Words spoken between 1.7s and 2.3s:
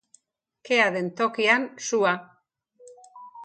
sua.